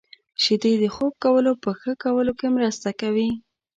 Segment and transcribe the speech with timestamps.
[0.43, 3.29] •شیدې د خوب کولو په ښه کولو کې مرسته کوي.